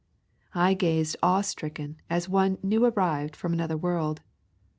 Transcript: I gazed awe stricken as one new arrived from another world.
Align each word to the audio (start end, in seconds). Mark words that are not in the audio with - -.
I 0.55 0.73
gazed 0.73 1.15
awe 1.21 1.41
stricken 1.41 2.01
as 2.09 2.27
one 2.27 2.57
new 2.63 2.85
arrived 2.85 3.35
from 3.35 3.53
another 3.53 3.77
world. 3.77 4.23